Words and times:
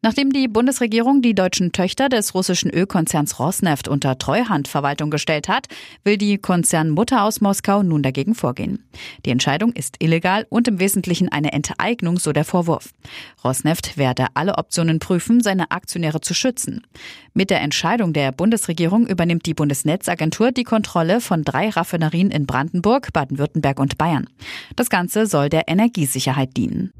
Nachdem 0.00 0.32
die 0.32 0.46
Bundesregierung 0.46 1.22
die 1.22 1.34
deutschen 1.34 1.72
Töchter 1.72 2.08
des 2.08 2.32
russischen 2.32 2.70
Ölkonzerns 2.70 3.40
Rosneft 3.40 3.88
unter 3.88 4.16
Treuhandverwaltung 4.16 5.10
gestellt 5.10 5.48
hat, 5.48 5.66
will 6.04 6.16
die 6.16 6.38
Konzernmutter 6.38 7.24
aus 7.24 7.40
Moskau 7.40 7.82
nun 7.82 8.04
dagegen 8.04 8.36
vorgehen. 8.36 8.84
Die 9.26 9.30
Entscheidung 9.30 9.72
ist 9.72 9.96
illegal 9.98 10.46
und 10.50 10.68
im 10.68 10.78
Wesentlichen 10.78 11.30
eine 11.30 11.52
Enteignung, 11.52 12.18
so 12.18 12.32
der 12.32 12.44
Vorwurf. 12.44 12.94
Rosneft 13.42 13.96
werde 13.98 14.26
alle 14.34 14.56
Optionen 14.56 15.00
prüfen, 15.00 15.42
seine 15.42 15.72
Aktionäre 15.72 16.20
zu 16.20 16.32
schützen. 16.32 16.86
Mit 17.34 17.50
der 17.50 17.60
Entscheidung 17.60 18.12
der 18.12 18.30
Bundesregierung 18.30 19.06
übernimmt 19.06 19.46
die 19.46 19.54
Bundesnetzagentur 19.54 20.52
die 20.52 20.64
Kontrolle 20.64 21.20
von 21.20 21.42
drei 21.42 21.70
Raffinerien 21.70 22.30
in 22.30 22.46
Brandenburg, 22.46 23.12
Baden-Württemberg 23.12 23.80
und 23.80 23.98
Bayern. 23.98 24.28
Das 24.76 24.90
Ganze 24.90 25.26
soll 25.26 25.48
der 25.48 25.66
Energiesicherheit 25.66 26.56
dienen. 26.56 26.92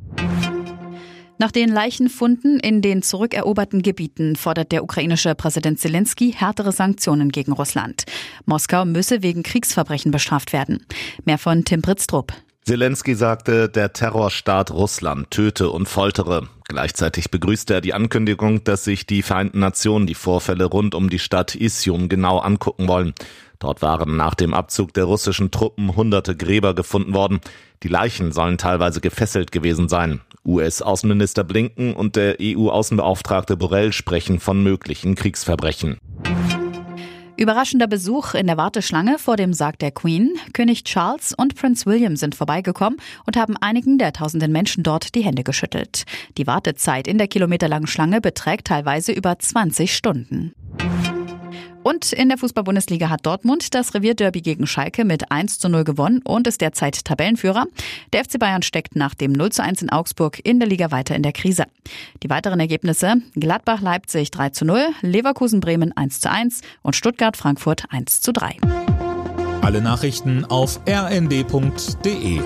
Nach 1.41 1.53
den 1.53 1.69
Leichenfunden 1.69 2.59
in 2.59 2.83
den 2.83 3.01
zurückeroberten 3.01 3.83
Gebieten 3.83 4.35
fordert 4.35 4.73
der 4.73 4.83
ukrainische 4.83 5.37
Präsident 5.37 5.79
Zelensky 5.79 6.33
härtere 6.33 6.73
Sanktionen 6.73 7.31
gegen 7.31 7.53
Russland. 7.53 8.07
Moskau 8.45 8.85
müsse 8.85 9.23
wegen 9.23 9.45
Kriegsverbrechen 9.45 10.11
bestraft 10.11 10.53
werden. 10.53 10.85
Mehr 11.25 11.39
von 11.39 11.65
Tim 11.65 11.81
Britztrup. 11.81 12.33
Zelensky 12.65 13.15
sagte, 13.15 13.69
der 13.69 13.93
Terrorstaat 13.93 14.73
Russland 14.73 15.31
töte 15.31 15.71
und 15.71 15.89
foltere. 15.89 16.49
Gleichzeitig 16.67 17.31
begrüßte 17.31 17.75
er 17.75 17.81
die 17.81 17.95
Ankündigung, 17.95 18.65
dass 18.65 18.85
sich 18.85 19.07
die 19.07 19.23
Vereinten 19.23 19.61
Nationen 19.61 20.07
die 20.07 20.15
Vorfälle 20.15 20.65
rund 20.65 20.95
um 20.95 21.09
die 21.09 21.21
Stadt 21.21 21.55
Isium 21.55 22.09
genau 22.09 22.39
angucken 22.39 22.89
wollen. 22.89 23.15
Dort 23.59 23.83
waren 23.83 24.17
nach 24.17 24.35
dem 24.35 24.55
Abzug 24.55 24.95
der 24.95 25.05
russischen 25.05 25.51
Truppen 25.51 25.97
hunderte 25.97 26.37
Gräber 26.37 26.75
gefunden 26.75 27.15
worden. 27.15 27.41
Die 27.83 27.89
Leichen 27.89 28.33
sollen 28.33 28.59
teilweise 28.59 29.01
gefesselt 29.01 29.53
gewesen 29.53 29.89
sein. 29.89 30.21
US-Außenminister 30.45 31.45
Blinken 31.45 31.95
und 31.95 32.17
der 32.17 32.37
EU-Außenbeauftragte 32.41 33.57
Borrell 33.57 33.93
sprechen 33.93 34.41
von 34.41 34.63
möglichen 34.63 35.15
Kriegsverbrechen. 35.15 35.99
Überraschender 37.37 37.87
Besuch 37.87 38.35
in 38.35 38.49
der 38.49 38.57
Warteschlange 38.57 39.17
vor 39.17 39.37
dem 39.37 39.53
Sarg 39.53 39.79
der 39.79 39.93
Queen. 39.93 40.35
König 40.55 40.83
Charles 40.83 41.33
und 41.37 41.55
Prinz 41.55 41.87
William 41.87 42.17
sind 42.17 42.35
vorbeigekommen 42.35 42.99
und 43.27 43.37
haben 43.37 43.57
einigen 43.57 43.97
der 43.97 44.13
tausenden 44.13 44.51
Menschen 44.51 44.83
dort 44.83 45.15
die 45.15 45.23
Hände 45.23 45.45
geschüttelt. 45.45 46.03
Die 46.37 46.49
Wartezeit 46.49 47.07
in 47.07 47.17
der 47.17 47.29
kilometerlangen 47.29 47.87
Schlange 47.87 48.21
beträgt 48.21 48.67
teilweise 48.67 49.13
über 49.13 49.39
20 49.39 49.95
Stunden. 49.95 50.53
Und 51.89 52.13
in 52.13 52.29
der 52.29 52.37
Fußball-Bundesliga 52.37 53.09
hat 53.09 53.25
Dortmund 53.25 53.75
das 53.75 53.95
Revierderby 53.95 54.43
gegen 54.43 54.67
Schalke 54.67 55.07
mit 55.07 55.33
1 55.33 55.59
zu 55.59 55.71
0 55.71 55.85
gewonnen 55.85 56.21
und 56.23 56.47
ist 56.47 56.61
derzeit 56.61 57.03
Tabellenführer. 57.03 57.65
Der 58.13 58.27
FC 58.27 58.39
Bayern 58.39 58.61
steckt 58.61 58.95
nach 58.95 59.15
dem 59.15 59.33
0 59.33 59.53
zu 59.53 59.63
1 59.63 59.81
in 59.81 59.89
Augsburg 59.89 60.39
in 60.45 60.61
der 60.61 60.69
Liga 60.69 60.91
weiter 60.91 61.17
in 61.17 61.23
der 61.23 61.33
Krise. 61.33 61.65
Die 62.23 62.29
weiteren 62.29 62.61
Ergebnisse 62.61 63.15
Gladbach-Leipzig 63.37 64.31
3 64.31 64.51
zu 64.51 64.67
0, 64.67 64.87
Leverkusen-Bremen 65.01 65.97
1 65.97 66.21
zu 66.21 66.31
1 66.31 66.61
und 66.83 66.95
Stuttgart-Frankfurt 66.95 67.85
1 67.89 68.21
zu 68.21 68.35
3. 68.35 68.59
Alle 69.63 69.81
Nachrichten 69.81 70.45
auf 70.45 70.81
rnd.de 70.87 72.43